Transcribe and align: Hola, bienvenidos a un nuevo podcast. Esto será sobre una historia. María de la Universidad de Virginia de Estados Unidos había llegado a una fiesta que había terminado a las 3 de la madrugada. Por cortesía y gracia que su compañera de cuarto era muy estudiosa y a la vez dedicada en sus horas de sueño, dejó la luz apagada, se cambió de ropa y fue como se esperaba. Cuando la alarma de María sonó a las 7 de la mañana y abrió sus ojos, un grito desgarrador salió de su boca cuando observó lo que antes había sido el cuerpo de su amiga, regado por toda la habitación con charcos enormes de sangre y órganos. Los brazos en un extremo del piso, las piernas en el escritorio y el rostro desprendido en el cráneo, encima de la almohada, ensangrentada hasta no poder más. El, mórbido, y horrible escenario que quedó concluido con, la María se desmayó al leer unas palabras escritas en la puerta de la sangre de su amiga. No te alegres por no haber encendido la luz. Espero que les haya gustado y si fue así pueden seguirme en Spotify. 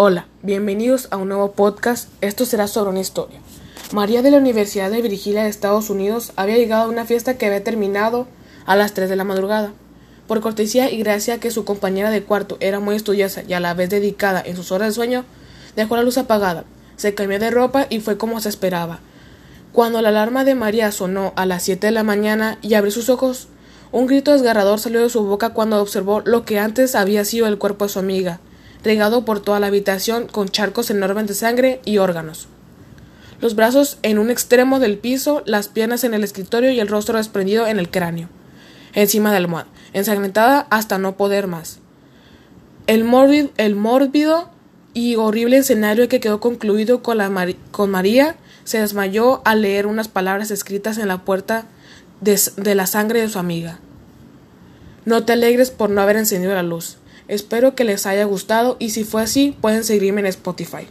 Hola, 0.00 0.28
bienvenidos 0.44 1.08
a 1.10 1.16
un 1.16 1.26
nuevo 1.26 1.50
podcast. 1.50 2.08
Esto 2.20 2.46
será 2.46 2.68
sobre 2.68 2.90
una 2.90 3.00
historia. 3.00 3.40
María 3.90 4.22
de 4.22 4.30
la 4.30 4.36
Universidad 4.36 4.92
de 4.92 5.02
Virginia 5.02 5.42
de 5.42 5.48
Estados 5.48 5.90
Unidos 5.90 6.30
había 6.36 6.56
llegado 6.56 6.84
a 6.84 6.88
una 6.88 7.04
fiesta 7.04 7.36
que 7.36 7.46
había 7.46 7.64
terminado 7.64 8.28
a 8.64 8.76
las 8.76 8.94
3 8.94 9.10
de 9.10 9.16
la 9.16 9.24
madrugada. 9.24 9.72
Por 10.28 10.40
cortesía 10.40 10.88
y 10.88 10.98
gracia 10.98 11.40
que 11.40 11.50
su 11.50 11.64
compañera 11.64 12.10
de 12.10 12.22
cuarto 12.22 12.58
era 12.60 12.78
muy 12.78 12.94
estudiosa 12.94 13.42
y 13.42 13.54
a 13.54 13.58
la 13.58 13.74
vez 13.74 13.90
dedicada 13.90 14.40
en 14.40 14.54
sus 14.54 14.70
horas 14.70 14.90
de 14.90 14.94
sueño, 14.94 15.24
dejó 15.74 15.96
la 15.96 16.04
luz 16.04 16.16
apagada, 16.16 16.62
se 16.94 17.14
cambió 17.14 17.40
de 17.40 17.50
ropa 17.50 17.88
y 17.90 17.98
fue 17.98 18.16
como 18.16 18.40
se 18.40 18.50
esperaba. 18.50 19.00
Cuando 19.72 20.00
la 20.00 20.10
alarma 20.10 20.44
de 20.44 20.54
María 20.54 20.92
sonó 20.92 21.32
a 21.34 21.44
las 21.44 21.64
7 21.64 21.88
de 21.88 21.92
la 21.92 22.04
mañana 22.04 22.58
y 22.62 22.74
abrió 22.74 22.92
sus 22.92 23.08
ojos, 23.08 23.48
un 23.90 24.06
grito 24.06 24.30
desgarrador 24.30 24.78
salió 24.78 25.02
de 25.02 25.10
su 25.10 25.24
boca 25.24 25.48
cuando 25.48 25.82
observó 25.82 26.22
lo 26.24 26.44
que 26.44 26.60
antes 26.60 26.94
había 26.94 27.24
sido 27.24 27.48
el 27.48 27.58
cuerpo 27.58 27.86
de 27.86 27.88
su 27.88 27.98
amiga, 27.98 28.38
regado 28.82 29.24
por 29.24 29.40
toda 29.40 29.60
la 29.60 29.66
habitación 29.66 30.26
con 30.26 30.48
charcos 30.48 30.90
enormes 30.90 31.26
de 31.26 31.34
sangre 31.34 31.80
y 31.84 31.98
órganos. 31.98 32.48
Los 33.40 33.54
brazos 33.54 33.98
en 34.02 34.18
un 34.18 34.30
extremo 34.30 34.80
del 34.80 34.98
piso, 34.98 35.42
las 35.46 35.68
piernas 35.68 36.04
en 36.04 36.14
el 36.14 36.24
escritorio 36.24 36.70
y 36.70 36.80
el 36.80 36.88
rostro 36.88 37.18
desprendido 37.18 37.66
en 37.66 37.78
el 37.78 37.88
cráneo, 37.88 38.28
encima 38.94 39.30
de 39.30 39.40
la 39.40 39.44
almohada, 39.44 39.68
ensangrentada 39.92 40.66
hasta 40.70 40.98
no 40.98 41.16
poder 41.16 41.46
más. 41.46 41.78
El, 42.86 43.04
mórbido, 43.04 44.50
y 44.94 45.16
horrible 45.16 45.58
escenario 45.58 46.08
que 46.08 46.20
quedó 46.20 46.40
concluido 46.40 47.02
con, 47.02 47.18
la 47.18 47.30
María 47.30 48.36
se 48.64 48.80
desmayó 48.80 49.42
al 49.44 49.62
leer 49.62 49.86
unas 49.86 50.08
palabras 50.08 50.50
escritas 50.50 50.98
en 50.98 51.08
la 51.08 51.24
puerta 51.24 51.66
de 52.20 52.74
la 52.74 52.86
sangre 52.86 53.20
de 53.20 53.28
su 53.28 53.38
amiga. 53.38 53.78
No 55.04 55.24
te 55.24 55.34
alegres 55.34 55.70
por 55.70 55.90
no 55.90 56.00
haber 56.00 56.16
encendido 56.16 56.54
la 56.54 56.62
luz. 56.62 56.98
Espero 57.28 57.74
que 57.74 57.84
les 57.84 58.06
haya 58.06 58.24
gustado 58.24 58.76
y 58.80 58.90
si 58.90 59.04
fue 59.04 59.22
así 59.22 59.54
pueden 59.60 59.84
seguirme 59.84 60.20
en 60.22 60.26
Spotify. 60.26 60.88